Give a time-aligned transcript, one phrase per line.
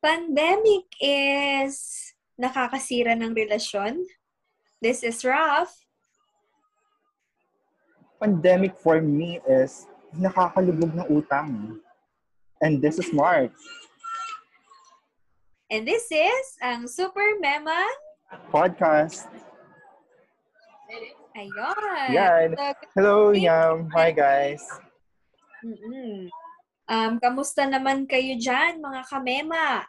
[0.00, 1.76] pandemic is
[2.40, 4.00] nakakasira ng relasyon.
[4.80, 5.68] This is Raf.
[8.16, 9.84] Pandemic for me is
[10.16, 11.76] nakakalubog ng utang.
[12.60, 13.52] And this is Mark.
[15.68, 17.84] And this is ang Super Mema
[18.52, 19.28] Podcast.
[21.36, 22.08] Ayun.
[22.10, 22.48] Yan.
[22.96, 23.86] Hello, Yam.
[23.94, 24.64] Hi, guys.
[25.62, 26.26] mm-mm.
[26.90, 29.86] Um, kamusta naman kayo dyan, mga kamema?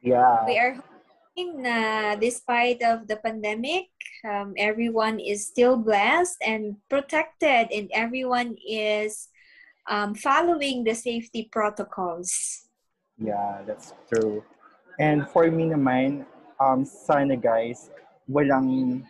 [0.00, 0.48] Yeah.
[0.48, 1.76] We are hoping na
[2.16, 3.92] despite of the pandemic,
[4.24, 9.28] um, everyone is still blessed and protected and everyone is
[9.92, 12.32] um, following the safety protocols.
[13.20, 14.40] Yeah, that's true.
[14.96, 16.24] And for me naman,
[16.56, 17.92] um, sana guys,
[18.24, 19.04] walang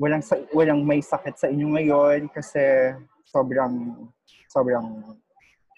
[0.00, 2.94] walang sa, walang may sakit sa inyo ngayon kasi
[3.28, 4.08] sobrang
[4.48, 5.04] sobrang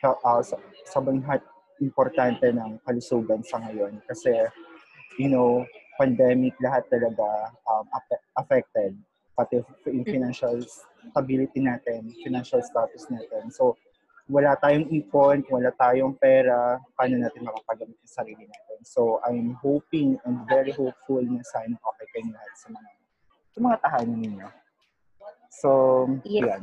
[0.04, 1.44] uh, so- sobrang ha-
[1.80, 4.32] importante ng kalusugan sa ngayon kasi
[5.16, 5.64] you know
[5.96, 7.84] pandemic lahat talaga um,
[8.36, 8.96] affected
[9.36, 13.76] pati yung financial stability natin financial status natin so
[14.30, 18.78] wala tayong ipon, wala tayong pera, paano natin makapagamit yung sarili natin.
[18.86, 22.90] So, I'm hoping and very hopeful na sana okay kayo lahat sa mga,
[23.50, 24.48] sa mga tahanan ninyo.
[25.50, 25.68] So,
[26.22, 26.62] Yeah.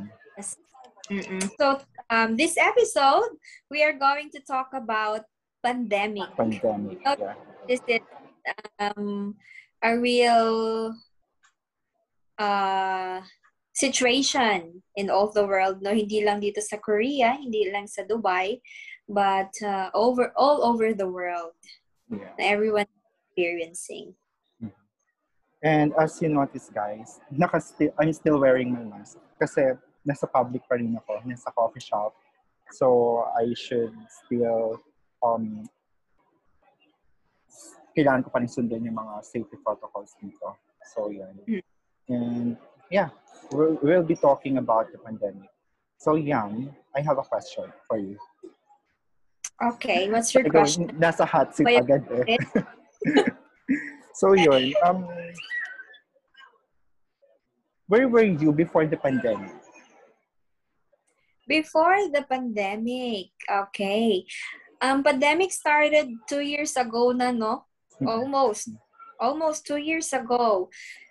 [1.10, 1.50] Mm-mm.
[1.58, 3.36] So, um, this episode,
[3.70, 5.24] we are going to talk about
[5.64, 6.28] pandemic.
[6.36, 7.00] Pandemic.
[7.04, 7.34] Yeah.
[7.68, 8.00] This is
[8.78, 9.34] um,
[9.82, 10.94] a real
[12.38, 13.20] uh,
[13.72, 15.82] situation in all the world.
[15.82, 18.60] No, hindi lang dito sa Korea, hindi lang sa Dubai,
[19.08, 21.56] but uh, over all over the world.
[22.10, 22.32] yeah.
[22.38, 22.86] Everyone
[23.30, 24.14] experiencing.
[25.58, 27.58] And as you notice, guys, naka
[27.98, 29.74] I'm still wearing my mask kasi
[30.08, 32.16] nasa public pa rin ako, nasa coffee shop.
[32.72, 34.80] So, I should still
[35.20, 35.68] um,
[37.92, 40.54] kailangan ko pa rin sundan yung mga safety protocols dito.
[40.94, 41.34] So, yan.
[41.44, 41.64] Mm.
[42.08, 42.50] And
[42.88, 43.10] yeah,
[43.52, 45.50] we'll, we'll be talking about the pandemic.
[45.98, 48.16] So, Yam, I have a question for you.
[49.58, 50.86] Okay, what's your Ikaw, question?
[50.94, 51.82] nasa hot seat Wait.
[51.82, 52.38] agad eh.
[54.14, 54.70] so, yun.
[54.86, 55.10] Um,
[57.90, 59.50] where were you before the pandemic?
[61.48, 64.28] Before the pandemic, okay.
[64.84, 67.64] Um, pandemic started two years ago na, no?
[68.04, 68.76] Almost.
[69.18, 70.68] Almost two years ago.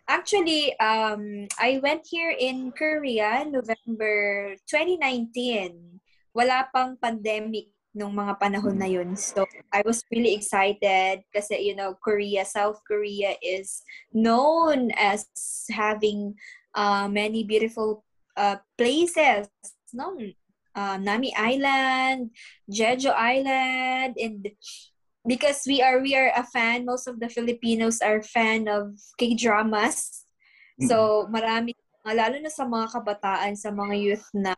[0.08, 6.00] Actually, um, I went here in Korea November 2019.
[6.32, 9.18] Wala pang pandemic nung mga panahon na yun.
[9.18, 9.44] So,
[9.74, 13.82] I was really excited kasi, you know, Korea, South Korea is
[14.14, 15.26] known as
[15.74, 16.38] having
[16.78, 18.06] uh, many beautiful
[18.38, 19.50] uh, places.
[19.98, 20.14] No?
[20.78, 22.30] Uh, Nami Island,
[22.70, 24.46] Jeju Island, and
[25.26, 30.24] because we are we are a fan most of the Filipinos are fan of K-dramas.
[30.86, 31.74] So marami
[32.06, 34.56] lalo na sa mga kabataan sa mga youth na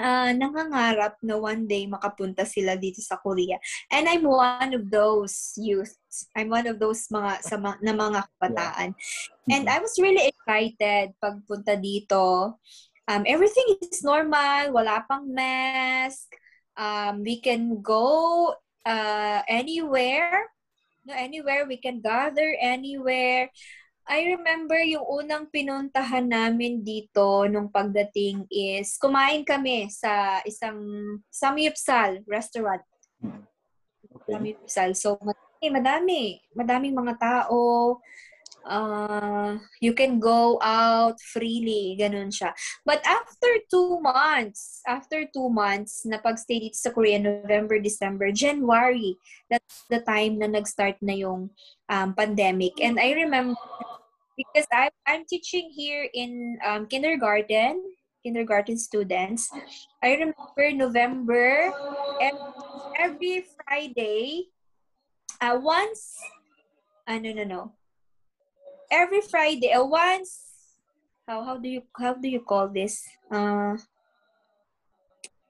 [0.00, 3.60] uh, nangangarap na one day makapunta sila dito sa Korea.
[3.92, 5.92] And I'm one of those youth
[6.32, 8.88] I'm one of those mga sa mga, na mga kabataan.
[9.52, 12.56] And I was really excited pagpunta dito
[13.08, 16.28] um, everything is normal wala pang mask
[16.78, 18.54] um, we can go
[18.86, 20.46] uh, anywhere.
[21.04, 23.50] No, anywhere we can gather anywhere.
[24.08, 30.80] I remember yung unang pinuntahan namin dito nung pagdating is kumain kami sa isang
[31.28, 32.80] Samyupsal restaurant.
[33.20, 34.32] Okay.
[34.32, 34.96] Samyupsal.
[34.96, 36.22] So, madami, madami.
[36.56, 37.60] Madaming mga tao.
[38.66, 41.96] Uh, you can go out freely.
[41.98, 42.52] Ganun siya.
[42.84, 49.16] But after two months, after two months na pag-stay dito sa Korea, November, December, January,
[49.48, 51.50] that's the time na nag-start na yung
[51.88, 52.76] um, pandemic.
[52.82, 53.56] And I remember,
[54.36, 57.82] because I, I'm teaching here in um, kindergarten,
[58.22, 59.48] kindergarten students,
[60.02, 61.72] I remember November,
[62.20, 62.52] every,
[62.98, 64.52] every Friday,
[65.40, 66.18] uh, once,
[67.08, 67.62] ano, no, no,
[68.90, 70.40] every Friday, uh, once,
[71.28, 73.04] how, how do you, how do you call this?
[73.30, 73.76] Uh,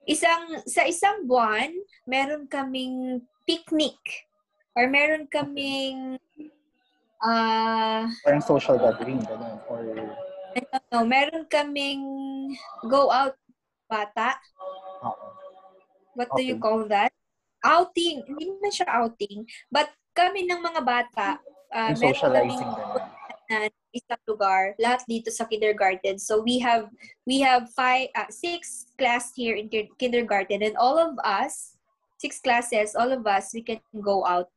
[0.07, 1.71] isang, sa isang buwan,
[2.07, 3.97] meron kaming picnic,
[4.75, 6.19] or meron kaming,
[7.23, 9.57] uh, Parang social gathering, gano'n.
[9.71, 9.81] Or,
[10.55, 12.03] I don't know, meron kaming
[12.89, 13.39] go out
[13.89, 14.37] bata.
[15.01, 15.27] oo.
[16.13, 17.15] What do you call that?
[17.63, 18.25] Outing.
[18.27, 19.47] Hindi naman siya outing.
[19.71, 21.39] But kami ng mga bata,
[21.71, 22.63] uh, yung meron kaming.
[23.49, 26.21] Na isang lugar, lahat dito sa kindergarten.
[26.21, 26.87] So we have
[27.25, 31.79] we have five uh, six class here in kin- kindergarten and all of us
[32.19, 34.51] six classes, all of us, we can go out.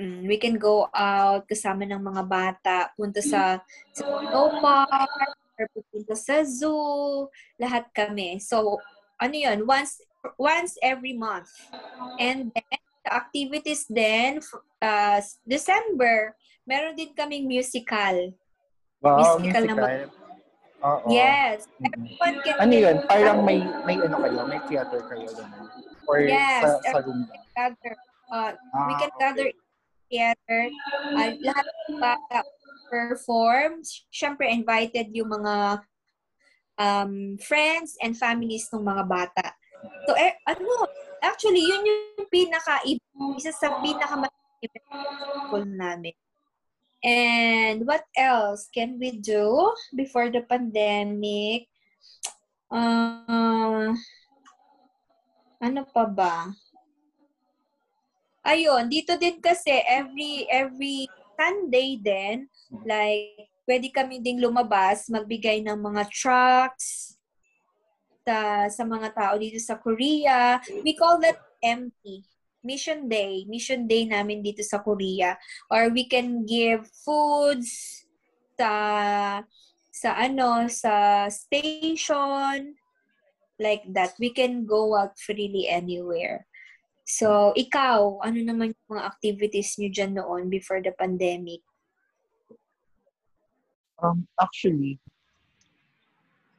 [0.00, 3.60] Mm, we can go out kasama ng mga bata, punta sa,
[3.92, 5.12] sa snow park,
[5.60, 7.28] or punta sa zoo,
[7.60, 8.40] lahat kami.
[8.40, 8.80] So,
[9.20, 10.00] ano yun, once,
[10.40, 11.52] once every month.
[12.16, 14.42] And then, the activities then,
[14.82, 16.34] uh, December,
[16.66, 18.34] meron din kaming musical.
[18.98, 19.78] Wow, Musical musical.
[19.78, 19.98] naman.
[20.78, 21.08] Oo.
[21.10, 21.66] Yes.
[21.82, 21.90] Mm-mm.
[21.90, 22.96] Everyone can Ano yun?
[23.06, 24.40] Parang may, may ano kayo?
[24.46, 25.66] May theater kayo ganun?
[26.06, 27.34] Or Yes, sa, sa room ba?
[27.54, 27.92] gather.
[28.28, 28.52] Uh,
[28.86, 29.20] we Ah, can okay.
[29.22, 29.60] gather in
[30.08, 30.62] theater.
[31.14, 32.38] Uh, lahat ng bata
[32.88, 33.82] perform.
[34.14, 35.82] Siyempre, invited yung mga
[36.78, 39.46] um, friends and families ng mga bata.
[40.06, 40.86] So, eh, ano,
[41.22, 44.28] actually, yun yung pinaka, isa sa pinaka
[45.46, 46.14] school namin.
[46.98, 51.70] And what else can we do before the pandemic?
[52.68, 53.94] Uh,
[55.62, 56.50] ano pa ba?
[58.42, 61.06] Ayun, dito din kasi every every
[61.38, 62.50] Sunday din,
[62.82, 67.17] like pwede kami ding lumabas, magbigay ng mga trucks
[68.28, 70.60] sa sa mga tao dito sa Korea.
[70.84, 72.28] We call that empty.
[72.60, 73.48] Mission Day.
[73.48, 75.40] Mission Day namin dito sa Korea.
[75.72, 78.04] Or we can give foods
[78.60, 78.72] sa
[79.88, 82.76] sa ano, sa station
[83.56, 84.12] like that.
[84.20, 86.44] We can go out freely anywhere.
[87.08, 91.64] So, ikaw, ano naman yung mga activities nyo dyan noon before the pandemic?
[93.96, 95.00] Um, actually,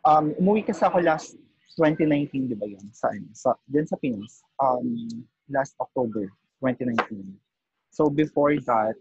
[0.01, 1.38] um, umuwi kasi ako last
[1.80, 2.84] 2019, di ba yun?
[2.92, 3.24] Saan?
[3.31, 4.44] Sa, dyan sa Pinas.
[4.60, 5.08] Um,
[5.48, 6.28] last October
[6.60, 7.24] 2019.
[7.90, 9.00] So before that,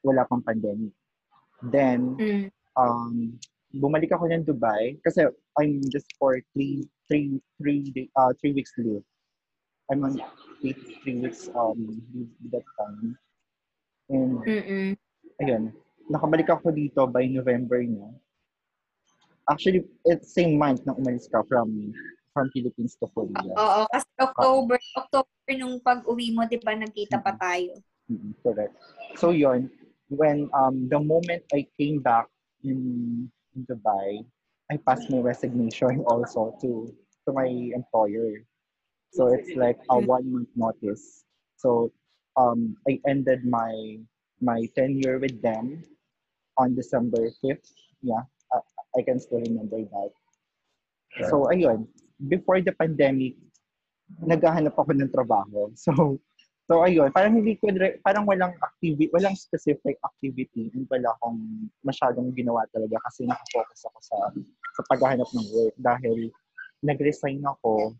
[0.00, 0.96] wala pang pandemic.
[1.60, 2.48] Then, Mm.
[2.76, 3.36] um,
[3.76, 5.28] bumalik ako ng Dubai kasi
[5.60, 9.04] I'm just for three, three, three, day- uh, three weeks leave.
[9.92, 10.18] I'm on
[10.60, 10.74] three,
[11.04, 13.14] three weeks um, leave that time.
[14.10, 14.88] And Mm-mm.
[15.42, 15.70] ayun,
[16.08, 18.10] nakabalik ako dito by November na.
[19.46, 21.94] Actually, it's same month na umalis ka from
[22.34, 23.54] from Philippines to Korea.
[23.56, 27.78] Oo, kasi October, October nung pag-uwi mo, di ba, nagkita pa tayo.
[28.10, 28.74] Mm, correct.
[29.18, 29.70] So yun,
[30.10, 32.30] when um the moment I came back
[32.62, 34.22] in, in Dubai,
[34.70, 36.90] I passed my resignation also to
[37.26, 38.42] to my employer.
[39.10, 41.24] So it's like a one month notice.
[41.58, 41.90] So
[42.36, 43.72] um I ended my
[44.38, 45.82] my tenure with them
[46.58, 47.74] on December 5th.
[48.02, 48.22] Yeah,
[48.96, 50.10] I, can still remember that.
[51.28, 51.88] So ayun,
[52.28, 53.36] before the pandemic,
[54.24, 55.68] naghahanap ako ng trabaho.
[55.76, 56.18] So
[56.66, 57.70] So ayun, parang hindi ko
[58.02, 61.38] parang walang activity, walang specific activity and wala akong
[61.86, 64.18] masyadong ginawa talaga kasi nakafocus ako sa
[64.74, 66.26] sa paghahanap ng work dahil
[66.82, 67.94] nag-resign ako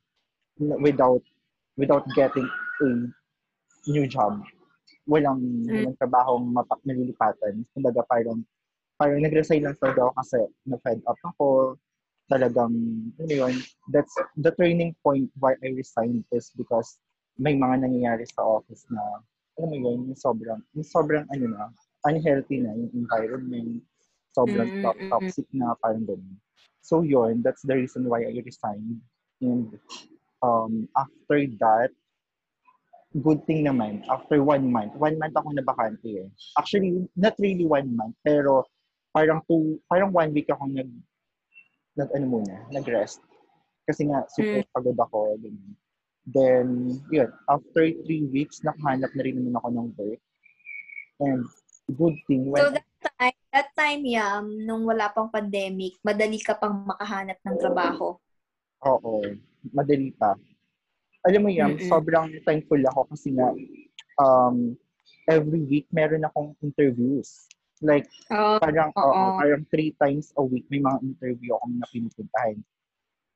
[0.83, 1.23] without
[1.79, 2.51] without getting
[2.83, 2.89] a
[3.87, 4.43] new job.
[5.07, 5.71] Walang, Mm.
[5.71, 7.63] walang trabahong mapak nalilipatan.
[7.71, 8.43] Kumbaga parang
[8.97, 11.77] parang nag-resign lang talaga ako kasi na-fed up ako.
[12.27, 12.75] Talagang,
[13.23, 13.55] ano yun,
[13.95, 14.11] that's
[14.43, 16.99] the turning point why I resigned is because
[17.39, 19.23] may mga nangyayari sa office na,
[19.61, 21.71] alam mo yun, yung sobrang, yung sobrang, ano na,
[22.09, 23.79] unhealthy na yung environment,
[24.35, 25.11] sobrang Mm, to- mm, mm.
[25.13, 26.37] toxic na, parang ganun.
[26.83, 28.99] So yun, that's the reason why I resigned.
[29.39, 29.79] And
[30.43, 31.91] um, after that,
[33.23, 36.29] good thing naman, after one month, one month ako nabakante eh.
[36.59, 38.67] Actually, not really one month, pero
[39.17, 40.93] parang two, parang one week ako nag,
[41.97, 43.25] nag ano muna, nag-rest.
[43.89, 44.73] Kasi nga, super Mm.
[44.77, 45.41] pagod ako.
[45.41, 45.73] Ganun.
[46.29, 46.67] Then,
[47.09, 50.21] yun, after three weeks, nakahanap na rin naman ako ng work.
[51.25, 51.49] And
[51.97, 56.59] good thing, when So that time, that time, Yam, nung wala pang pandemic, madali ka
[56.59, 58.21] pang makahanap ng trabaho.
[58.85, 59.23] Oo,
[59.73, 60.37] madali pa.
[61.25, 61.89] Alam mo yan, Mm-mm.
[61.89, 63.49] sobrang thankful ako kasi nga,
[64.21, 64.77] um,
[65.31, 67.49] every week meron akong interviews.
[67.85, 69.05] Like, Oh, parang, Oo.
[69.05, 72.57] oo, parang three times a week may mga interview akong na pinupuntahan.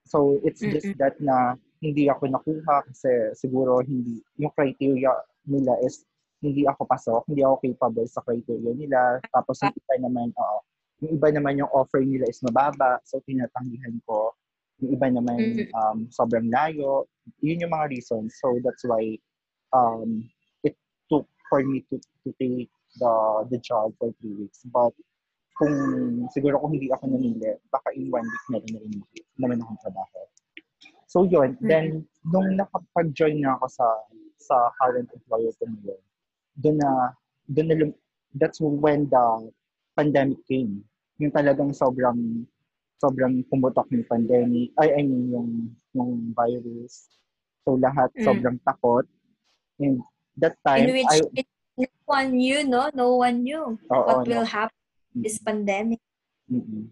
[0.09, 0.99] So, it's just Mm-mm.
[0.99, 5.13] that na hindi ako nakuha kasi siguro hindi, yung criteria
[5.45, 6.05] nila is
[6.41, 9.21] hindi ako pasok, hindi ako capable sa criteria nila.
[9.29, 10.59] Tapos yung iba naman, oo,
[11.05, 14.33] yung iba naman yung offer nila is mababa, so tinatanggihan ko.
[14.81, 15.69] Yung iba naman Mhm.
[15.77, 17.05] um, sobrang layo.
[17.45, 18.41] Yun yung mga reasons.
[18.41, 19.21] So that's why
[19.77, 20.25] um,
[20.65, 20.81] it
[21.13, 23.13] took for me to, to take the
[23.53, 24.67] the job for three weeks.
[24.67, 24.95] But
[25.61, 25.75] kung
[26.33, 28.95] siguro kung hindi ako namili, baka in one week meron na rin
[29.37, 30.21] naman akong trabaho.
[31.11, 33.87] So yun, then nung nakapag-join na ako sa
[34.41, 36.01] sa current employer ko ngayon,
[36.59, 36.91] doon na,
[37.53, 37.75] doon na,
[38.41, 39.25] that's when the
[39.95, 40.81] pandemic came.
[41.21, 42.49] Yung talagang sobrang,
[42.97, 45.51] sobrang pumutok yung pandemic, ay, I mean, yung,
[45.93, 47.13] yung virus.
[47.69, 48.25] So lahat Mm.
[48.25, 49.05] sobrang takot.
[49.77, 50.01] And
[50.41, 51.21] that In time, which I,
[51.77, 52.91] no one knew, no?
[52.95, 54.29] No one knew Oo, what no.
[54.29, 54.75] will happen
[55.15, 55.99] this pandemic.
[56.51, 56.91] Mm-mm.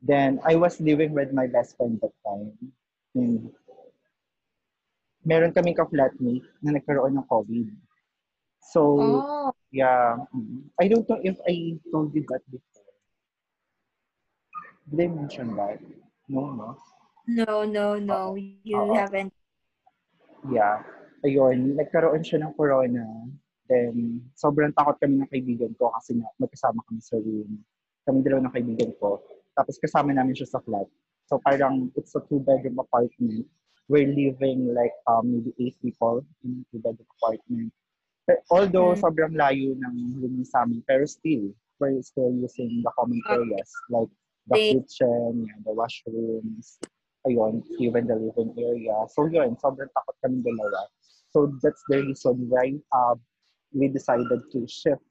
[0.00, 2.54] Then, I was living with my best friend that time.
[3.14, 3.50] And
[5.26, 7.66] meron kaming ka-flatmate na nagkaroon ng COVID.
[8.62, 10.16] So, Oh, yeah.
[10.78, 12.88] I don't know if I told you that before.
[14.86, 15.78] Did I mention that?
[16.28, 16.78] No, no.
[17.26, 18.34] no, no, no.
[18.38, 18.94] You Oo.
[18.94, 19.34] haven't.
[20.50, 20.82] Yeah.
[21.22, 23.06] Ayun, nagkaroon siya ng corona.
[23.72, 27.56] Then, sobrang takot kami ng kaibigan ko kasi nga, magkasama kami sa room.
[28.04, 29.24] Kami dalawa ng kaibigan ko.
[29.56, 30.84] Tapos kasama namin siya sa flat.
[31.24, 33.48] So parang it's a two-bedroom apartment.
[33.88, 37.72] We're living like um, maybe eight people in a two-bedroom apartment.
[38.28, 39.00] But although Mm.
[39.00, 43.40] sobrang layo ng room sa amin, pero still, we're still using the common Okay.
[43.40, 44.12] areas like
[44.52, 46.76] the They- kitchen, yeah, the washrooms,
[47.24, 48.94] ayun, even the living area.
[49.08, 50.92] So yun, sobrang takot kami dalawa.
[51.32, 53.16] So that's the reason why uh,
[53.72, 55.02] we decided to shift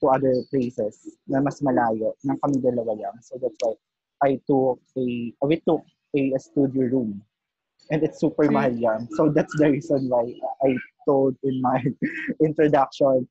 [0.00, 3.16] to other places na mas malayo ng kami dalawa lang.
[3.20, 3.76] So that's why
[4.24, 5.04] I took a,
[5.44, 5.84] we took
[6.16, 7.20] a, a studio room.
[7.90, 8.54] And it's super Mm.
[8.54, 9.00] mahal yan.
[9.18, 10.30] So that's the reason why
[10.62, 11.82] I told in my
[12.46, 13.26] introduction,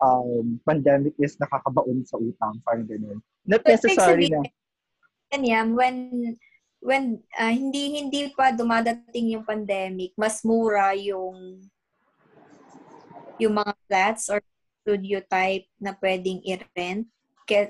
[0.00, 3.18] um, pandemic is nakakabaon sa utang, parang ganun.
[3.44, 4.46] Not necessary na.
[5.36, 5.96] Yan, when
[6.80, 11.58] when ah, hindi hindi pa dumadating yung pandemic, mas mura yung
[13.38, 14.40] yung mga flats or
[14.82, 17.06] studio type na pwedeng i-rent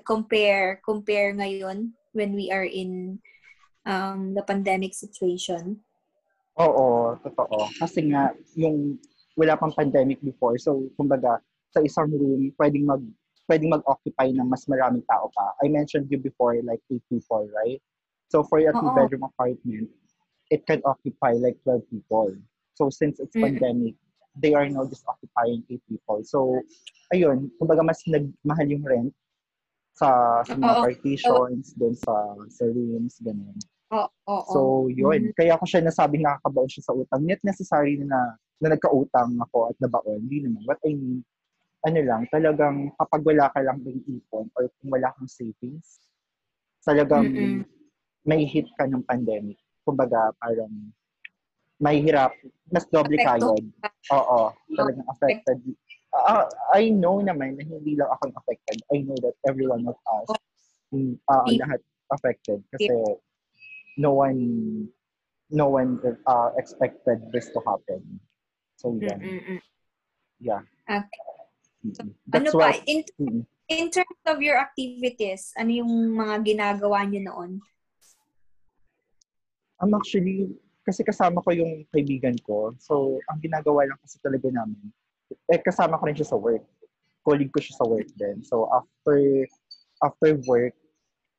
[0.04, 3.20] compare compare ngayon when we are in
[3.85, 5.76] um, the pandemic situation.
[6.56, 7.68] Oo, totoo.
[7.76, 8.96] Kasi nga, yung
[9.37, 13.04] wala pang pandemic before, so kumbaga, sa isang room, pwedeng mag
[13.46, 15.54] pwedeng mag-occupy ng mas maraming tao pa.
[15.62, 17.78] I mentioned you before, like eight people, right?
[18.32, 18.80] So for a Oo.
[18.80, 19.87] two-bedroom apartment,
[20.50, 22.35] it can occupy like 12 people.
[22.75, 23.54] So since it's Mm.
[23.61, 23.94] pandemic,
[24.40, 26.20] they are now just occupying eight people.
[26.24, 26.60] So,
[27.12, 29.12] ayun, kumbaga mas nagmahal yung rent
[29.96, 30.82] sa, sa mga Oo.
[30.84, 33.56] partitions, dun sa, sa rooms, ganun.
[33.92, 34.44] Oo, oo.
[34.52, 34.58] So,
[34.92, 35.32] yun.
[35.32, 37.24] Kaya ako siya nasabing nakakabaon siya sa utang.
[37.24, 40.20] Not necessary na, na nagkautang ako at nabaon.
[40.28, 40.62] Hindi naman.
[40.68, 41.24] What I mean,
[41.86, 46.02] ano lang, talagang kapag wala ka lang ng ipon or kung wala kang savings,
[46.82, 47.62] talagang Mm-mm.
[48.26, 49.56] may hit ka ng pandemic.
[49.86, 50.70] Kumbaga, parang
[51.80, 52.33] mahirap,
[52.73, 53.62] mas doble kayod.
[54.12, 54.40] Oo,
[54.76, 55.59] talagang affected.
[56.16, 58.80] Ah, I know naman na hindi lang ako affected.
[58.88, 60.28] I know that everyone of us,
[60.95, 61.61] mm, People.
[61.61, 62.88] lahat affected kasi
[63.99, 64.40] no one
[65.50, 68.02] no one uh, expected this to happen.
[68.76, 69.14] So, yeah.
[69.14, 69.61] Mm-mm-mm.
[70.40, 70.62] Yeah.
[70.90, 71.26] Okay.
[71.87, 72.11] Mm-mm.
[72.35, 72.75] Ano pa?
[72.85, 73.42] In, mm-mm.
[73.71, 77.62] in terms of your activities, ano yung mga ginagawa niyo noon?
[79.78, 82.70] I'm actually, kasi kasama ko yung kaibigan ko.
[82.78, 84.94] So, ang ginagawa lang kasi talaga namin,
[85.50, 86.62] eh, kasama ko rin siya sa work.
[87.26, 88.46] Colleague ko siya sa work din.
[88.46, 89.18] So, after,
[89.98, 90.78] after work,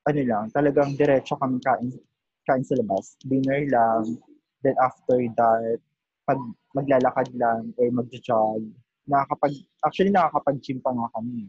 [0.03, 1.95] ano lang, talagang diretso kami kain,
[2.43, 3.15] kain sa labas.
[3.23, 4.19] Dinner lang.
[4.67, 5.79] Then after that,
[6.27, 6.39] pag
[6.75, 8.67] maglalakad lang or mag-jog,
[9.07, 11.47] nakakapag, actually nakakapag-gym pa nga kami.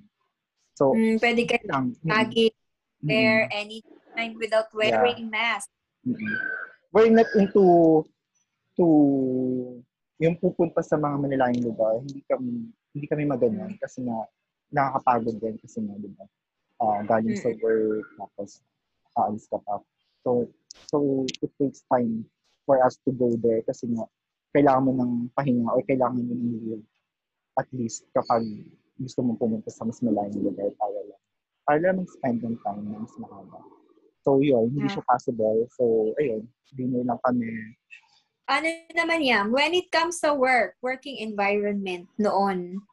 [0.79, 1.85] So, Mm, pwede kayo lang.
[2.07, 2.47] Mm, lagi
[3.03, 5.67] mm, wear anytime without wearing mask.
[6.07, 6.39] mm.
[6.89, 8.05] We're not into
[8.79, 8.87] to
[10.19, 14.27] yung pupunta sa mga manilayang lugar, hindi kami hindi kami maganon kasi nga
[14.75, 16.27] nakakapagod din kasi nga, di ba?
[16.79, 18.63] Ah, galing sa work, tapos
[19.19, 19.83] aalis ka pa.
[20.23, 20.47] So,
[20.91, 22.27] so it takes time
[22.67, 24.07] for us to go there kasi nga
[24.55, 26.87] kailangan mo ng pahinga or kailangan mo ng leave
[27.59, 28.47] at least kapag
[28.99, 31.23] gusto mo pumunta sa mas malayang lugar para lang.
[31.63, 33.59] Para lang mag-spend ng time na mas mahaba.
[34.29, 35.65] So, yun, hindi siya possible.
[35.73, 36.45] So, ayun,
[36.77, 37.49] dinner lang kami.
[38.45, 39.49] Ano naman yan?
[39.49, 42.85] When it comes to work, working environment noon,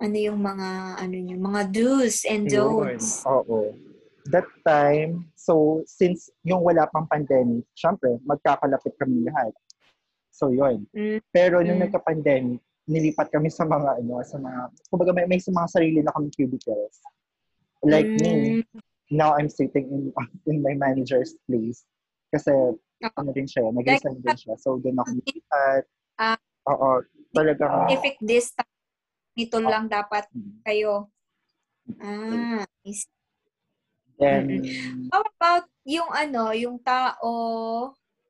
[0.00, 0.68] ano yung mga,
[1.04, 3.28] ano yung mga do's and don'ts?
[3.28, 3.76] Oo.
[4.32, 9.52] That time, so since yung wala pang pandemic, syempre, magkakalapit kami lahat.
[10.32, 10.88] So, yun.
[10.96, 11.20] Mm.
[11.28, 11.92] Pero nung Mm.
[11.92, 16.08] nagka-pandemic, nilipat kami sa mga, ano, sa mga, kumbaga may, may sa mga sarili na
[16.16, 17.04] kami cubicles.
[17.84, 18.80] Like me, Mm.
[19.10, 20.02] Now I'm sitting in
[20.50, 21.84] in my manager's place.
[22.32, 22.50] Kasi,
[23.14, 24.54] ano din siya, nag-resign din siya.
[24.58, 25.82] So, doon ako nilipat.
[26.18, 26.38] Ah.
[26.66, 28.74] Oo, talagang, Specific distance,
[29.36, 30.54] nito lang dapat Mm.
[30.64, 30.92] kayo.
[32.00, 33.10] Ah, I see.
[34.16, 34.62] then,
[35.12, 37.30] How about yung ano, yung tao,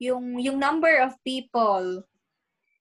[0.00, 2.02] yung yung number of people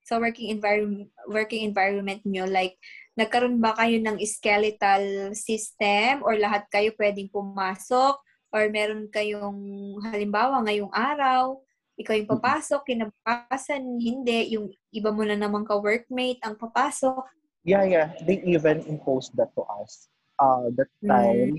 [0.04, 2.76] sa working environment working environment nyo like
[3.14, 8.18] nagkaroon ba kayo ng skeletal system or lahat kayo pwedeng pumasok
[8.50, 9.58] or meron kayong
[10.02, 11.58] halimbawa ngayong araw
[11.94, 14.58] ikaw yung papasok, kinabukasan, hindi.
[14.58, 17.22] Yung iba mo na naman ka-workmate ang papasok.
[17.62, 18.18] Yeah, yeah.
[18.26, 20.10] They even imposed that to us.
[20.42, 21.10] Uh, that Mm.
[21.14, 21.54] time,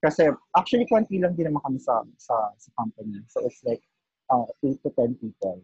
[0.00, 3.20] kasi actually, konti lang din naman kami sa, sa, sa company.
[3.28, 3.84] So, it's like
[4.32, 5.60] uh, 8 to 10 people.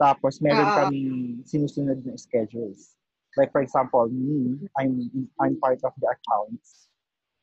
[0.00, 0.88] Tapos, meron Ah.
[0.88, 1.04] kami
[1.44, 2.96] sinusunod na schedules.
[3.36, 5.10] Like, for example, me, I'm,
[5.40, 6.88] I'm part of the accounts.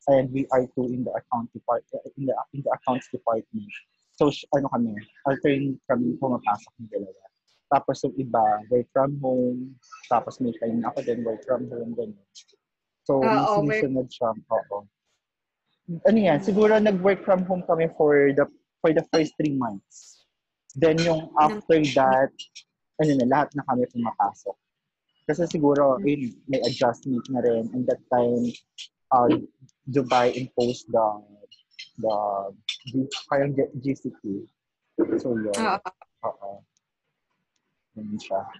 [0.08, 1.84] And we are two in the account depart
[2.18, 3.70] in the in the accounts department.
[4.18, 7.22] So ano kami, alternate kami pumapasok ng dalawa.
[7.70, 9.78] Tapos yung iba, work from home.
[10.10, 12.18] Tapos may time ako din, work from home, ganun.
[13.06, 14.30] So, Oo, may work- sinusunod siya.
[14.34, 14.78] Oo.
[16.02, 18.46] Ano yan, siguro nag-work from home kami for the
[18.82, 20.26] for the first three months.
[20.74, 22.34] Then yung after that,
[22.98, 24.56] ano na, lahat na kami pumapasok.
[25.26, 27.70] Kasi siguro, yun, may adjustment na rin.
[27.72, 28.50] And that time,
[29.14, 29.30] uh,
[29.86, 31.06] Dubai imposed the
[31.98, 32.16] the
[32.88, 34.22] G, parang G- GCQ.
[35.20, 35.54] So, yun.
[35.54, 35.78] Oo.
[36.26, 36.50] Oo.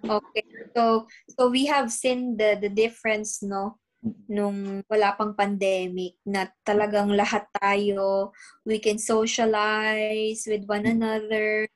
[0.04, 0.45] Okay.
[0.76, 3.81] So so we have seen the the difference no
[4.26, 8.35] nung wala pang pandemic na talagang lahat tayo
[8.66, 11.71] we can socialize with one another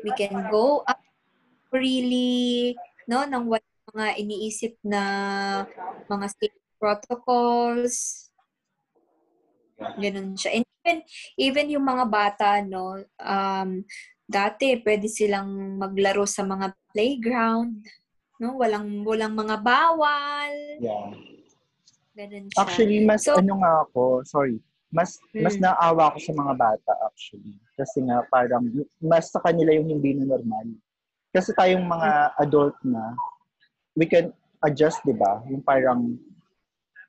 [0.00, 0.98] we can go up
[1.68, 2.72] freely
[3.04, 5.02] no nang wala mga iniisip na
[6.06, 8.28] mga safety protocols
[9.96, 10.96] ganun siya and even
[11.38, 13.70] even yung mga bata no um
[14.26, 17.80] dati pwede silang maglaro sa mga playground
[18.38, 21.14] no walang walang mga bawal Yeah.
[22.12, 24.58] ganun siya Actually, mas So- ano nga ako, sorry,
[24.90, 25.62] mas mas Mm.
[25.64, 27.54] naawa ako sa mga bata actually.
[27.74, 28.66] Kasi nga parang
[28.98, 30.66] mas sa kanila yung hindi na normal.
[31.30, 33.14] Kasi tayong mga adult na,
[33.94, 34.32] we can
[34.64, 35.40] adjust, di ba?
[35.48, 36.18] Yung parang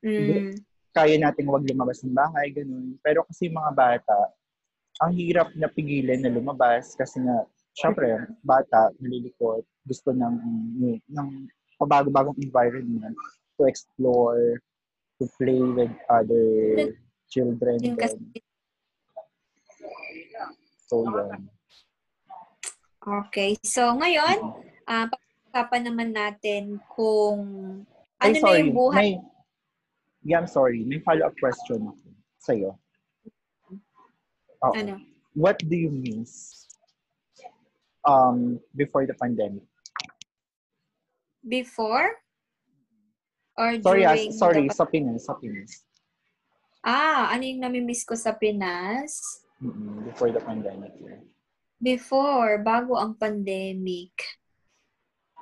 [0.04, 0.56] mm,
[0.94, 2.96] kaya nating wag lumabas ng bahay, ganun.
[3.02, 4.18] Pero kasi yung mga bata,
[5.00, 7.44] ang hirap na pigilan na lumabas kasi nga,
[7.74, 10.36] syempre, bata, nalilikot, gusto ng,
[11.08, 11.28] ng
[11.80, 13.16] pabago-bagong environment
[13.56, 14.60] to explore,
[15.20, 16.96] to play with other
[17.30, 17.78] children.
[17.78, 18.18] yun kasi
[20.90, 21.46] so, yun.
[22.98, 24.58] okay so ngayon
[24.90, 25.06] ah
[25.50, 27.38] pag-usapan naman natin kung
[28.16, 28.58] ano Ay, na sorry.
[28.62, 29.18] yung buhay May,
[30.22, 30.84] yeah, I'm sorry.
[30.86, 32.06] May follow-up question ako
[32.38, 32.70] sa'yo.
[34.62, 34.72] Oo.
[34.76, 34.94] ano
[35.32, 36.66] What do you miss
[38.04, 39.66] um, before the pandemic?
[41.40, 42.20] before
[43.56, 45.72] or Sorry, ah, during sorry, the- sa Pinas, sa Pinas.
[46.84, 50.92] ah ano yung namimiss ko sa Pinas Mm-mm, before the pandemic.
[51.00, 51.20] yeah.
[51.76, 54.12] before bago ang pandemic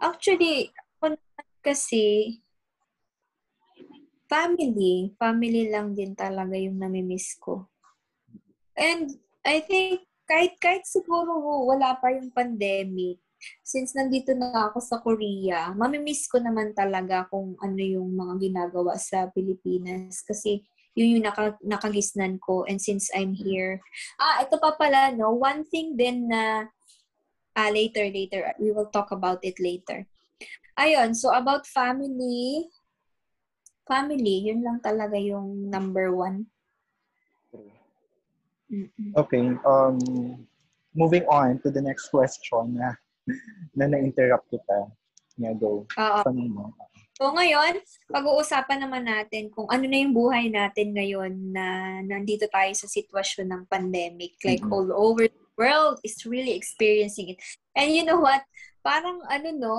[0.01, 1.19] actually ako
[1.63, 2.39] kasi
[4.29, 5.17] family.
[5.17, 7.67] Family lang din talaga yung namimiss ko.
[8.79, 9.11] And
[9.43, 13.17] I think kahit kahit siguro wala pa yung pandemic
[13.65, 19.01] since nandito na ako sa Korea mamimiss ko naman talaga kung ano yung mga ginagawa
[19.01, 20.21] sa Pilipinas.
[20.21, 20.61] Kasi
[20.93, 23.81] yun yung naka, nakagisnan ko and since I'm here.
[24.21, 25.33] Ah ito pa pala no?
[25.33, 26.69] One thing din na
[27.59, 30.07] ah later later we will talk about it later
[30.79, 32.71] ayun so about family
[33.89, 36.45] family yun lang talaga yung number one.
[39.17, 39.97] Okay, um,
[40.93, 42.93] moving on to the next question na
[43.73, 44.93] na na-interrupt kita.
[45.39, 45.87] Yeah, go.
[45.87, 46.21] Oo.
[46.51, 46.75] Mo.
[47.19, 52.71] So ngayon, pag-uusapan naman natin kung ano na yung buhay natin ngayon na nandito tayo
[52.79, 54.39] sa sitwasyon ng pandemic.
[54.47, 54.71] Like Mhm.
[54.71, 57.39] all over the world is really experiencing it.
[57.75, 58.47] And you know what?
[58.87, 59.77] Parang ano no,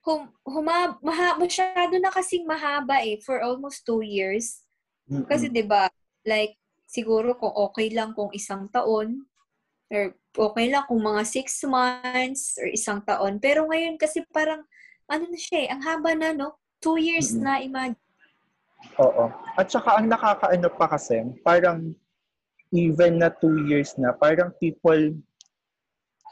[0.00, 4.64] hum, huma, maha, masyado na kasing mahaba eh for almost two years.
[5.12, 5.28] Mm-mm.
[5.28, 5.92] Kasi 'di ba
[6.24, 6.56] like
[6.88, 9.28] siguro kung okay lang kung isang taon
[9.92, 10.16] or
[10.48, 13.36] okay lang kung mga six months or isang taon.
[13.36, 14.64] Pero ngayon kasi parang
[15.04, 16.56] ano na siya eh, ang haba na no?
[16.80, 17.44] Two years Mm-mm.
[17.44, 18.00] na imagine.
[18.98, 19.30] Oo.
[19.54, 21.94] At saka ang nakakaano pa kasi, parang
[22.72, 25.14] even na two years na, parang people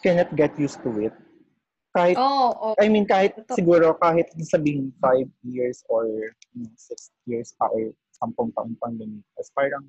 [0.00, 1.14] cannot get used to it.
[1.90, 3.58] Kahit, Oo, oh, I mean, kahit Totoo.
[3.58, 6.06] siguro, kahit sabing five years or
[6.56, 9.84] you know, six years pa or sampung taon pang lumipas, parang,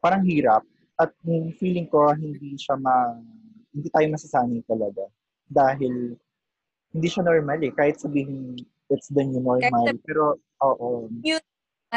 [0.00, 0.64] parang hirap.
[1.00, 3.16] At yung feeling ko, hindi siya ma,
[3.72, 5.08] hindi tayo masasanay talaga.
[5.48, 6.12] Dahil,
[6.92, 7.72] hindi siya normal eh.
[7.72, 8.60] Kahit sabihin,
[8.92, 9.64] it's the new normal.
[9.88, 11.08] Kahit- Pero, oo.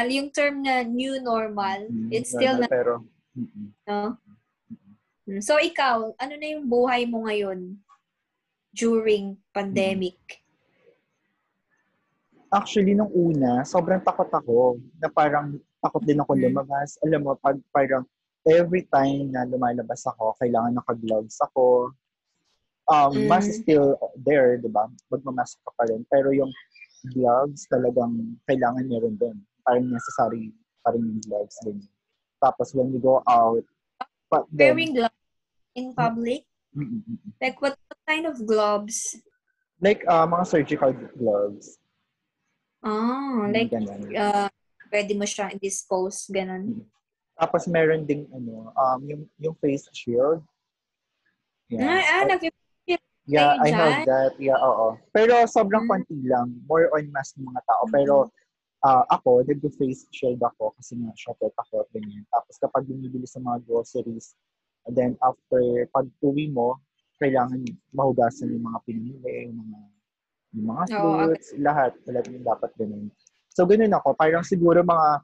[0.08, 2.94] yung term na new normal, Mm, it's still normal, na, pero
[3.36, 3.68] mm-mm.
[3.84, 4.16] no?
[5.28, 7.76] Mm, So ikaw, ano na yung buhay mo ngayon
[8.72, 10.18] during pandemic?
[12.54, 16.42] actually nung una sobrang takot ako na parang takot din ako Mm.
[16.54, 18.06] lumabas alam mo pag parang
[18.47, 21.91] every time na lumalabas ako kailangan naka-gloves ako
[22.84, 23.27] Um, Mm.
[23.32, 23.95] mask is still
[24.27, 24.91] there, di ba?
[25.08, 26.03] Magmamask ka pa rin.
[26.12, 26.51] Pero yung
[27.15, 29.39] gloves, talagang kailangan meron din.
[29.63, 30.51] Parang necessary
[30.84, 31.79] pa rin yung gloves din.
[32.43, 33.63] Tapos when you go out,
[34.27, 35.23] but then, Wearing gloves
[35.79, 36.43] in public?
[36.75, 37.32] Mm, mm, mm.
[37.39, 39.15] Like what, what kind of gloves?
[39.79, 41.79] like uh, mga surgical gloves.
[42.84, 44.12] Ah, like ganun.
[44.12, 44.51] uh,
[44.91, 46.84] pwede mo siyang dispose, ganun.
[47.43, 50.39] Tapos meron ding ano, um, yung, yung face shield.
[51.75, 52.39] Ah, ah, nag
[53.27, 54.36] Yeah, I have that.
[54.39, 54.99] Yeah, oo.
[55.12, 55.91] Pero sobrang Mm.
[55.91, 56.56] konti lang.
[56.67, 57.84] More on mass ng mga tao.
[57.91, 58.15] Pero
[58.84, 61.88] ah, ako, nag-face shield ako kasi nga shopper ako.
[61.91, 62.23] Ganyan.
[62.32, 64.36] Tapos kapag bumibili sa mga groceries,
[64.91, 66.79] then after pag uwi mo,
[67.19, 67.63] kailangan
[67.95, 69.79] mahugasan yung mga pinamili, yung mga,
[70.56, 71.91] yung mga fruits, lahat.
[72.08, 73.08] Lahat yung dapat ganun.
[73.56, 74.19] So, ganun ako.
[74.19, 75.23] Parang siguro mga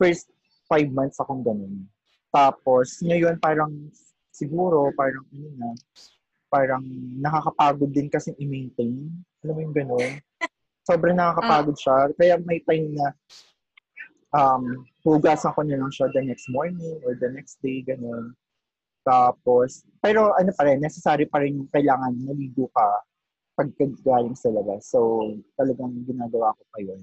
[0.00, 0.34] first
[0.70, 1.82] five months akong ganun.
[2.30, 3.90] Tapos, ngayon parang
[4.30, 5.70] siguro, parang ano na,
[6.46, 6.82] parang
[7.18, 9.10] nakakapagod din kasi i-maintain.
[9.42, 10.12] Alam mo yung ganun?
[10.86, 12.14] Sobrang nakakapagod siya.
[12.14, 13.10] Kaya may time na
[14.30, 18.30] um, hugasan ko na lang siya the next morning or the next day, ganun.
[19.02, 22.86] Tapos, pero ano pa rin, necessary pa rin yung kailangan naligo ka
[23.58, 24.86] pag galing sa labas.
[24.88, 27.02] So, talagang ginagawa ko pa yun.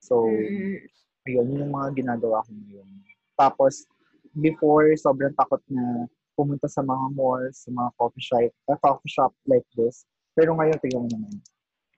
[0.00, 0.88] So, Mm.
[1.28, 2.88] Ayun, yun yung mga ginagawa ko ngayon.
[3.36, 3.84] Tapos,
[4.32, 9.32] before, sobrang takot na pumunta sa mga malls, sa mga coffee shop, uh, coffee shop
[9.44, 10.08] like this.
[10.32, 11.34] Pero ngayon, tingnan mo naman.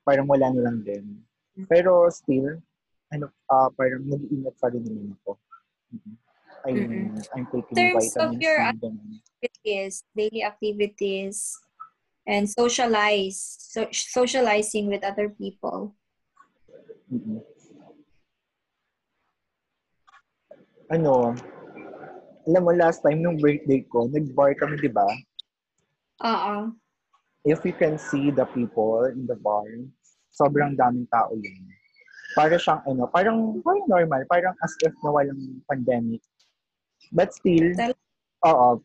[0.02, 1.22] Parang wala na lang din.
[1.68, 2.58] Pero still,
[3.12, 5.36] ano, ah parang nag-iingat pa rin naman ako.
[5.92, 6.14] Mhm.
[6.60, 7.06] I'm, Mm-mm.
[7.32, 9.12] I'm taking terms of vitamins your and ganun.
[9.40, 11.56] activities, daily activities,
[12.28, 15.96] and socialize, so, socializing with other people.
[17.08, 17.40] Mhm.
[20.90, 21.38] Ano,
[22.50, 25.06] alam mo, last time nung birthday ko, nag-bar kami, di ba?
[26.26, 26.74] Oo.
[27.48, 29.64] if you can see the people in the bar,
[30.28, 31.64] sobrang daming tao yun.
[32.36, 36.20] Para siyang ano, parang, parang normal, parang as if na walang pandemic.
[37.16, 37.96] But still, Tal-
[38.44, 38.84] oo,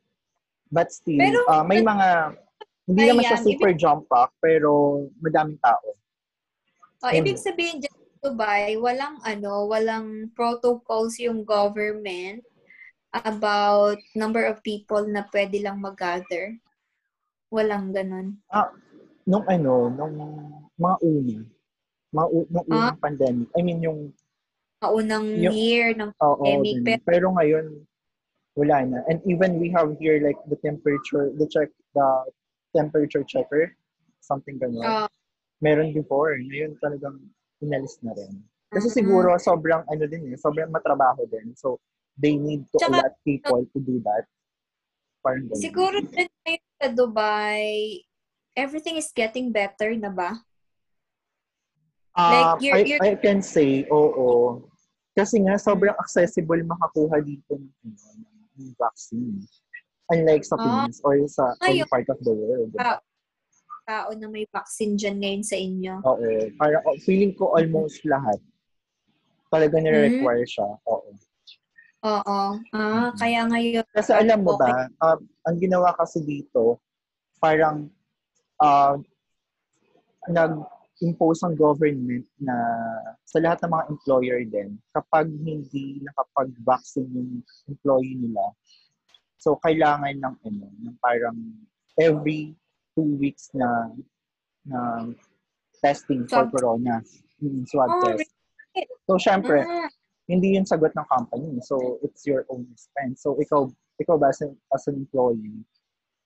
[0.72, 2.40] but still, Pero- ah, may mga,
[2.88, 5.88] hindi naman siya Ayan, super jump pack, pero madaming tao.
[7.04, 7.84] Oh, ibig sabihin
[8.26, 12.42] sa Dubai, walang ano, walang protocols yung government
[13.14, 16.58] about number of people na pwede lang mag-gather.
[17.54, 18.42] Walang ganun.
[19.30, 20.16] Nung ano, nung
[20.74, 21.38] mga una,
[22.12, 22.90] mga u- nung Ah.
[22.90, 24.10] unang pandemic, I mean yung,
[24.76, 26.86] Maunang Yung- year ng oo, Pandemic, ganun.
[26.86, 27.66] pero- pero ngayon,
[28.54, 29.00] wala na.
[29.08, 32.08] And even we have here like the temperature, the check, the
[32.76, 33.74] temperature checker,
[34.20, 34.84] something ganun.
[34.84, 35.08] Ah.
[35.64, 36.36] Meron before.
[36.38, 37.18] Ngayon talagang
[37.66, 38.34] inalis na rin.
[38.70, 38.96] Kasi Mhm.
[38.96, 41.58] siguro sobrang ano din eh, sobrang matrabaho din.
[41.58, 41.82] So
[42.14, 44.26] they need to Tsaka- allot people to do that.
[45.20, 45.58] Parang ganun.
[45.58, 46.30] siguro din
[46.78, 47.98] sa Dubai,
[48.54, 50.38] everything is getting better na ba?
[52.16, 54.64] Ah, like, you're- I, you're- I can say, oo.
[55.12, 59.44] Kasi nga, sobrang accessible makakuha dito ng, ano, ng vaccine.
[60.12, 60.64] Unlike sa Ah.
[60.86, 61.88] Pinas or sa Ayun.
[61.90, 62.72] part of the world.
[62.72, 63.00] diba?
[63.86, 65.94] Tao na may vaccine dyan ngayon sa inyo.
[66.02, 66.30] Oo.
[66.58, 68.42] Para, oh, feeling ko almost lahat.
[69.54, 70.66] Talaga nire-require siya.
[70.90, 71.14] Oo.
[72.02, 72.40] Oo.
[72.74, 73.18] Ah, Mhm.
[73.22, 73.86] kaya ngayon.
[73.94, 76.82] Kasi alam mo ba, um, ang ginawa kasi dito,
[77.38, 77.86] parang
[78.58, 78.98] uh,
[80.26, 82.58] nag-impose ang government na
[83.22, 87.32] sa lahat ng mga employer din, kapag hindi nakapag-vaccine yung
[87.70, 88.50] employee nila,
[89.38, 91.38] so kailangan ng ano, ng parang
[92.02, 92.58] every
[92.96, 93.92] two weeks na
[94.66, 95.12] na
[95.84, 97.04] testing for corona.
[97.44, 98.32] Mm, swab Oh, test.
[99.06, 99.88] So, syempre, Ah,
[100.26, 101.62] hindi yun sagot ng company.
[101.62, 103.22] So, it's your own expense.
[103.22, 103.70] So, ikaw,
[104.02, 105.62] ikaw ba as an, as an employee,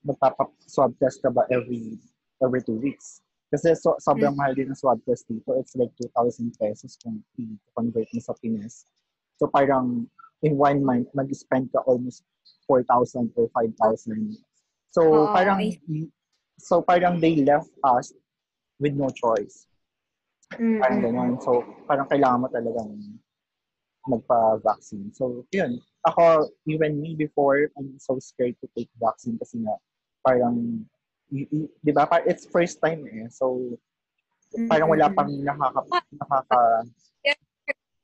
[0.08, 2.00] magpapa-swab test ka ba every
[2.40, 3.20] every two weeks?
[3.52, 5.58] Kasi so, sobrang mahal din ang swab test dito.
[5.60, 8.86] It's like 2,000 pesos kung i-convert mo sa Pinas.
[9.42, 10.08] So, parang
[10.46, 12.24] in one month, mag-spend ka almost
[12.70, 14.38] 4,000 or 5,000.
[14.94, 15.82] So, Oo, parang I-
[16.60, 18.12] so parang they left us
[18.80, 19.66] with no choice.
[20.56, 21.32] mm, Parang gano'n.
[21.44, 22.92] So, parang kailangan mo talagang
[24.08, 25.12] magpa-vaccine.
[25.12, 25.80] So, yun.
[26.08, 29.76] Ako, even me before, I'm so scared to take vaccine kasi nga,
[30.24, 30.88] parang,
[31.28, 33.28] y- y- di ba, par- it's first time eh.
[33.28, 33.76] So,
[34.72, 36.62] parang wala pang nakaka, nakaka,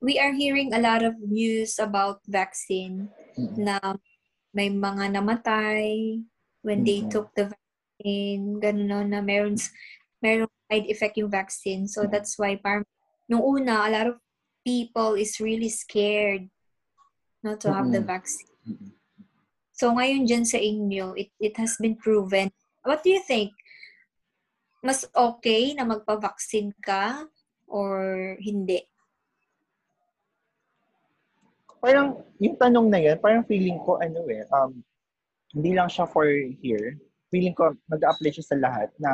[0.00, 3.80] we are hearing a lot of news about vaccine mm, na
[4.52, 6.20] may mga namatay
[6.60, 7.10] when they Mhm.
[7.10, 7.65] took the vaccine,
[8.60, 9.56] ganun no, na meron,
[10.20, 11.88] meron side effect yung vaccine.
[11.88, 12.10] So Mhm.
[12.12, 12.84] that's why parang
[13.28, 14.16] nung una, a lot of
[14.66, 16.50] people is really scared
[17.40, 18.50] not to have the vaccine.
[18.66, 18.90] mm,
[19.76, 22.50] So ngayon dyan sa inyo, it, it has been proven.
[22.82, 23.52] What do you think?
[24.86, 27.26] mas okay na magpa-vaccine ka
[27.66, 28.86] or hindi?
[31.82, 34.78] Parang yung tanong na yan, parang feeling ko ano eh, um,
[35.50, 36.26] hindi lang siya for
[36.62, 36.94] here.
[37.36, 39.12] Feeling ko mag-apply siya sa lahat na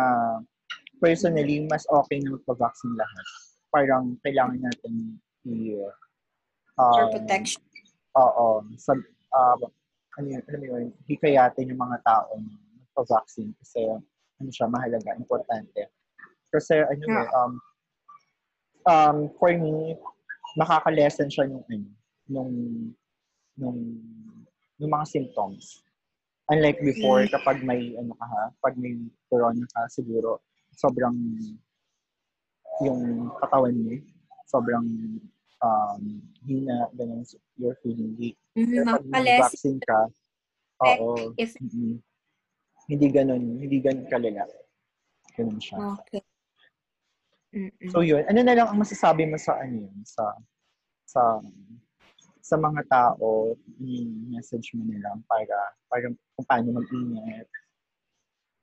[1.03, 3.27] personally, mas okay na magpa-vaccine lahat.
[3.75, 5.75] Parang kailangan natin i-
[6.79, 7.59] um, For protection.
[8.15, 8.63] Oo.
[8.79, 8.95] Sa,
[9.35, 9.59] uh,
[10.23, 12.55] ano yun, alam mo yun, hikayatin yung mga tao na
[12.95, 15.91] magpa-vaccine kasi ano siya, mahalaga, importante.
[16.55, 17.27] Kasi ano Yeah.
[17.35, 17.53] um,
[18.87, 19.99] um, for me,
[20.55, 21.91] makaka-lessen siya nung ano,
[22.31, 22.53] nung,
[23.59, 23.79] nung,
[24.79, 25.83] nung mga symptoms.
[26.51, 27.31] Unlike before, Mm.
[27.31, 28.99] kapag may, ano ka ha, pag may
[29.31, 30.43] corona ka, siguro,
[30.75, 31.15] sobrang,
[32.83, 33.95] yung katawan mo,
[34.51, 34.87] sobrang,
[35.63, 36.03] um,
[36.43, 37.23] hina, ganun,
[37.55, 38.35] you're feeling weak.
[38.59, 40.01] Pero pag may Makaka-lessen vaccine ka,
[40.83, 42.03] oo, if mm,
[42.91, 44.43] hindi ganun, hindi ganun kalala.
[45.39, 45.79] Ganun siya.
[45.97, 46.23] okay.
[47.53, 47.93] Mm-mm.
[47.93, 50.25] So yun, ano na lang ang masasabi mo sa ano yun, sa
[51.05, 51.21] sa
[52.43, 57.47] sa mga tao, yung message mo nila para para kung paano mag-ingat,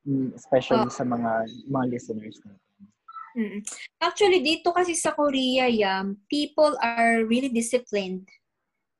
[0.04, 0.92] mm, especially Oh.
[0.92, 2.84] sa mga mga listeners natin.
[3.30, 3.62] Mm-mm.
[4.02, 8.26] Actually, dito kasi sa Korea, yam, people are really disciplined.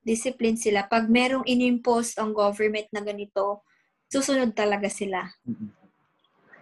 [0.00, 0.86] Disciplined sila.
[0.86, 3.66] Pag merong inimpose ang government na ganito,
[4.08, 5.28] susunod talaga sila.
[5.44, 5.70] Mm-mm.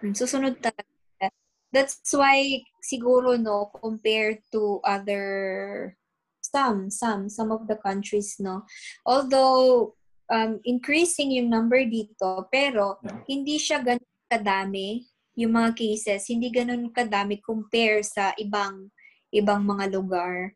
[0.01, 1.29] Mm, Susunod talaga.
[1.69, 5.93] That's why siguro no compared to other
[6.49, 8.65] some some some of the countries no
[9.05, 9.93] although
[10.29, 13.21] um increasing yung number dito pero Yeah.
[13.29, 15.05] hindi siya ganun kadami
[15.37, 18.89] yung mga cases hindi ganun kadami compare sa ibang
[19.29, 20.53] ibang mga lugar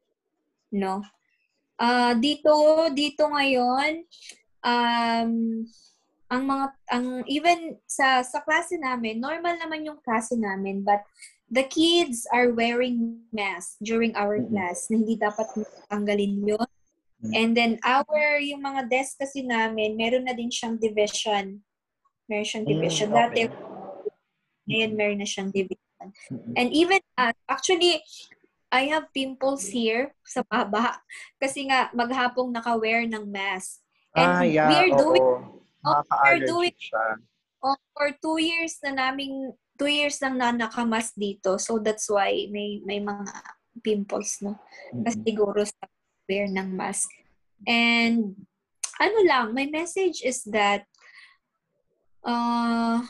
[0.73, 1.05] no
[1.77, 2.53] ah dito
[2.93, 4.01] dito ngayon
[4.65, 5.31] um
[6.33, 11.05] ang mga ang even sa sa klase namin normal naman yung klase namin but
[11.53, 14.49] the kids are wearing masks during our Mhm.
[14.49, 15.45] class na hindi dapat
[15.87, 16.69] tanggalin yun
[17.21, 17.31] Mhm.
[17.37, 21.61] and then our yung mga desk kasi namin meron na din siyang division
[22.25, 23.21] meron siyang Mm, division okay.
[23.21, 23.41] dati
[24.65, 26.51] ngayon meron na siyang division Mm-mm.
[26.59, 28.03] And even uh, actually
[28.67, 30.99] I have pimples here sa baba
[31.41, 33.79] kasi nga maghapong naka-wear ng mask.
[34.11, 34.99] And ah, yeah, we are oo.
[34.99, 35.39] doing oh,
[36.03, 37.05] Nakaka-allergic doing- siya.
[37.63, 41.57] oh, for two years na naming two years lang na nakamas dito.
[41.57, 43.29] So that's why may may mga
[43.81, 44.61] pimples no.
[44.93, 45.89] Kasi siguro sa
[46.29, 47.09] wear ng mask.
[47.65, 48.47] And
[48.99, 50.85] ano lang, my message is that
[52.23, 53.01] uh,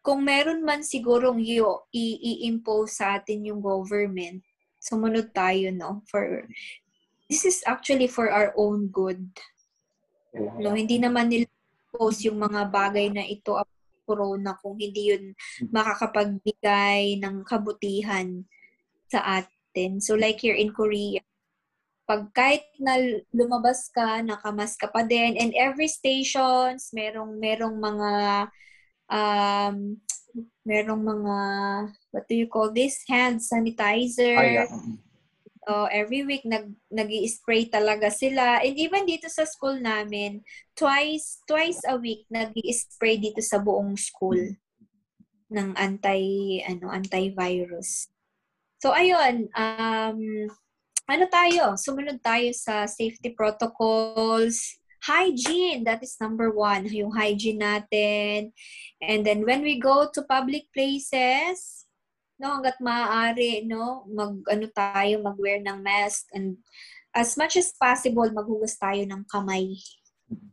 [0.00, 4.42] kung meron man sigurong i-impose sa atin yung government,
[4.80, 6.00] sumunod tayo, no?
[6.08, 6.48] For,
[7.28, 9.28] this is actually for our own good.
[10.34, 11.48] No, hindi naman nila
[11.90, 13.58] post yung mga bagay na ito
[14.10, 15.30] corona kung hindi yun
[15.70, 18.42] makakapagbigay ng kabutihan
[19.06, 20.02] sa atin.
[20.02, 21.22] So like here in Korea,
[22.10, 22.98] pag kahit na
[23.30, 28.10] lumabas ka, nakamas ka pa din, and every stations, merong merong mga
[29.10, 29.94] um
[30.66, 31.38] merong mga
[32.14, 34.70] what do you call this hand sanitizer Ah, yeah.
[35.68, 38.64] Oh, every week nag nag-i-spray talaga sila.
[38.64, 40.40] And even dito sa school namin,
[40.72, 44.40] twice twice a week nag-i-spray dito sa buong school
[45.52, 48.08] ng anti ano antivirus.
[48.80, 50.48] So ayun, um
[51.10, 51.74] ano tayo?
[51.76, 54.80] Sumunod tayo sa safety protocols.
[55.04, 56.88] Hygiene, that is number one.
[56.88, 58.54] Yung hygiene natin.
[59.02, 61.84] And then when we go to public places,
[62.40, 66.56] no, hanggat maaari, no, mag, ano tayo, mag-wear ng mask and
[67.12, 69.76] as much as possible, maghugas tayo ng kamay.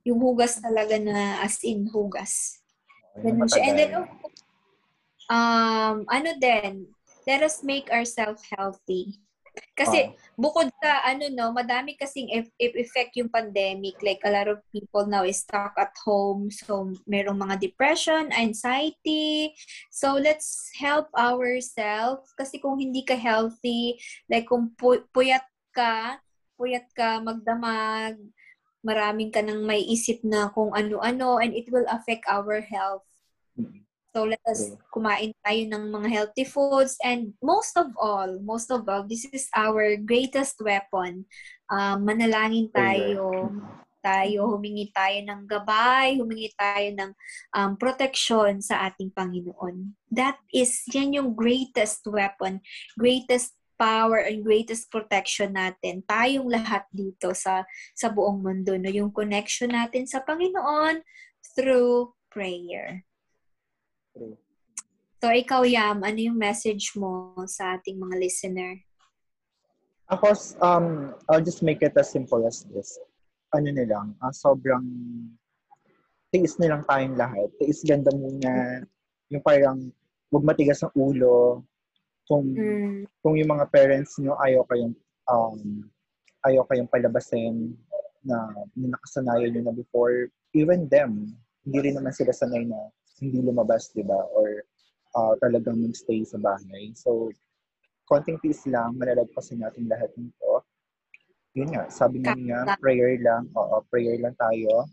[0.03, 2.59] Yung hugas talaga na as in hugas.
[3.23, 3.61] Ganun siya.
[3.63, 3.91] And then,
[5.31, 6.91] um, ano din,
[7.23, 9.21] let us make ourselves healthy.
[9.77, 13.97] Kasi, bukod sa, ano no, madami kasing if, if effect yung pandemic.
[14.01, 16.49] Like, a lot of people now is stuck at home.
[16.49, 19.53] So, merong mga depression, anxiety.
[19.93, 22.29] So, let's help ourselves.
[22.37, 23.97] Kasi kung hindi ka healthy,
[24.29, 26.21] like kung pu- puyat ka,
[26.57, 28.17] puyat ka magdamag,
[28.85, 33.05] maraming ka nang may isip na kung ano-ano, and it will affect our health.
[33.57, 33.86] Mm.
[34.17, 38.81] So let us kumain tayo ng mga healthy foods and most of all, most of
[38.89, 41.29] all, this is our greatest weapon.
[41.69, 43.53] Um, manalangin tayo,
[44.01, 47.11] tayo, humingi tayo ng gabay, humingi tayo ng
[47.53, 49.93] um, protection sa ating Panginoon.
[50.09, 52.65] That is, yan yung greatest weapon,
[52.97, 56.01] greatest power and greatest protection natin.
[56.09, 58.89] Tayong lahat dito sa sa buong mundo, no?
[58.89, 61.05] yung connection natin sa Panginoon
[61.53, 63.05] through prayer.
[64.17, 64.37] True.
[65.21, 68.73] So, ikaw, Yam, ano yung message mo sa ating mga listener?
[70.13, 72.97] Ako, um, I'll just make it as simple as this.
[73.53, 74.85] Ano nilang, uh, sobrang
[76.29, 77.49] tiis nilang tayong lahat.
[77.57, 78.81] Tiis ganda muna.
[79.33, 79.89] Yung parang,
[80.29, 81.65] huwag matigas ang ulo.
[82.29, 83.09] Kung, mm.
[83.21, 84.93] kung yung mga parents nyo, ayaw kayong,
[85.29, 85.59] um,
[86.45, 87.73] ayaw kayong palabasin
[88.21, 88.37] na,
[88.77, 91.33] na nakasanayan nyo na before, even them,
[91.65, 92.79] hindi rin naman sila sanay na
[93.21, 94.17] hindi lumabas, di ba?
[94.33, 94.61] Or
[95.17, 96.93] uh, talagang mag-stay sa bahay.
[96.93, 97.31] So,
[98.07, 100.63] konting peace lang, malalagpasin natin lahat nito.
[101.57, 103.49] Yun nga, sabi nga niya, prayer lang.
[103.57, 104.85] Oo, prayer lang tayo.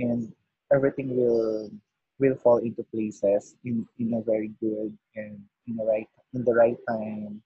[0.00, 0.32] And
[0.72, 1.70] everything will
[2.16, 5.36] will fall into places in in a very good and
[5.68, 7.44] in the right in the right time.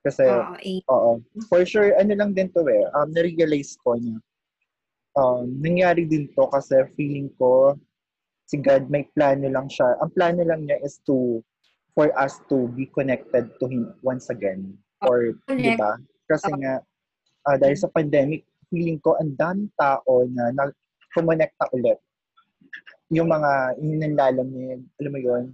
[0.00, 0.80] Kasi, eh.
[0.88, 4.16] oo, for sure, ano lang din to eh, um, na-realize ko niya,
[5.18, 7.74] um, nangyari din to kasi feeling ko,
[8.48, 10.00] si God may plano lang siya.
[10.00, 11.44] Ang plano lang niya is to
[11.92, 14.72] for us to be connected to Him once again.
[15.04, 16.00] Or, di ba?
[16.26, 16.80] Kasi nga,
[17.44, 21.98] uh, dahil sa pandemic, feeling ko ang daming tao na nag-connecta ulit.
[23.12, 25.44] Yung mga inanlalamig, alam mo yun,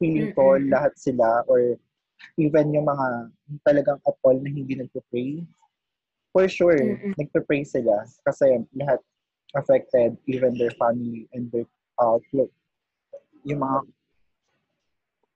[0.00, 0.72] feeling ko mm-hmm.
[0.72, 1.76] lahat sila or
[2.40, 3.30] even yung mga
[3.68, 5.44] talagang at all na hindi nagpo-pray,
[6.32, 7.14] for sure, mm-hmm.
[7.14, 8.98] nagpo-pray sila kasi lahat
[9.54, 11.68] affected, even their family and their
[12.00, 12.18] uh,
[13.44, 13.78] yung mga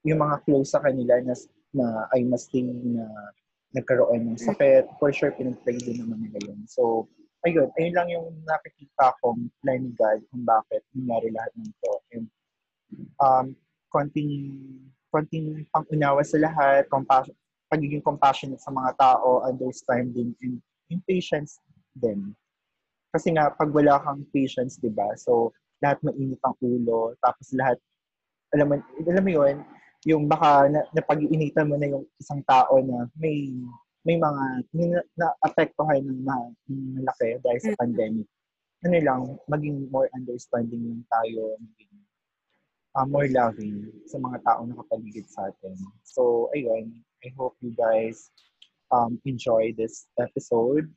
[0.04, 1.34] yung mga close sa kanila na,
[1.72, 3.08] na ay masting na
[3.74, 6.62] nagkaroon ng sakit, for sure, pinag-pray din naman nila yun.
[6.70, 7.10] So,
[7.42, 11.92] ayun, ayun lang yung nakikita kong plan ni God kung bakit nangyari lahat ng ito.
[12.14, 12.26] And,
[13.18, 13.46] um,
[13.90, 14.54] konting,
[15.10, 17.34] konting pang-unawa sa lahat, compassion,
[17.66, 20.62] pagiging compassionate sa mga tao, understanding, and,
[20.94, 21.58] and patience
[21.98, 22.30] din.
[23.10, 25.10] Kasi nga, pag wala kang patience, di ba?
[25.18, 25.50] So,
[25.82, 27.78] lahat mainit ang ulo, tapos lahat,
[28.54, 29.54] alam mo, alam mo yun,
[30.04, 33.50] yung baka na, napag-iinitan mo na yung isang tao na may
[34.04, 34.44] may mga
[34.76, 36.22] may na, na-apektuhan ng,
[36.68, 37.80] ng malaki dahil sa mm-hmm.
[37.80, 38.28] pandemic.
[38.84, 41.94] Ano lang, maging more understanding lang tayo, maging
[42.92, 45.72] uh, more loving sa mga tao na kapaligid sa atin.
[46.04, 46.92] So, ayun,
[47.24, 48.28] I hope you guys
[48.92, 50.92] um, enjoy this episode.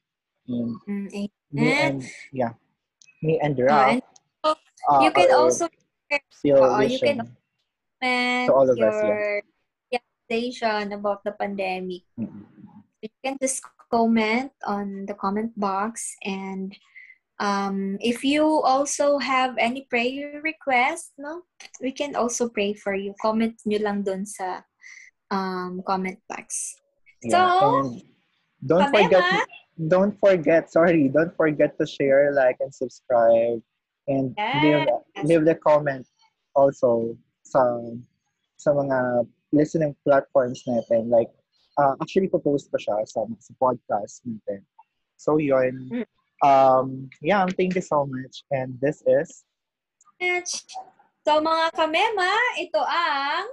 [0.51, 1.31] And mm-hmm.
[1.55, 2.03] me and,
[2.35, 2.59] yeah,
[3.23, 4.03] me and Ralph.
[4.87, 7.27] Uh, you can also uh, you can
[7.99, 9.43] comment all of your us,
[9.91, 9.99] yeah.
[10.29, 12.07] realization about the pandemic.
[12.19, 12.41] Mm-hmm.
[13.01, 16.75] You can just comment on the comment box and
[17.39, 21.41] um, if you also have any prayer request, no,
[21.81, 23.13] we can also pray for you.
[23.21, 24.61] Comment nyo lang dun sa
[25.29, 26.75] um, comment box.
[27.21, 27.31] Yeah.
[27.31, 28.01] So,
[28.65, 29.45] don't forget,
[29.77, 33.61] don't forget, sorry, don't forget to share, like, and subscribe,
[34.07, 34.63] and yes.
[34.63, 34.87] leave,
[35.27, 36.07] leave the comment
[36.55, 37.61] also sa
[38.57, 41.07] sa mga listening platforms natin.
[41.07, 41.29] Like,
[41.77, 44.65] uh, actually, post pa siya sa, sa podcast natin.
[45.15, 45.87] So, yun.
[45.91, 46.07] Hmm.
[46.41, 48.43] Um, yeah, thank you so much.
[48.51, 49.45] And this is...
[51.25, 53.45] So, mga kamema, ito ang...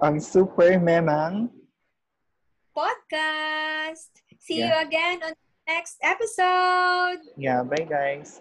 [0.00, 1.52] Ang Super Memang
[2.72, 4.08] Podcast.
[4.40, 4.80] See yeah.
[4.80, 7.20] you again on the next episode.
[7.36, 8.40] Yeah, bye guys.